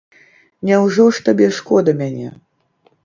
[0.69, 2.33] Няўжо ж табе шкода мяне?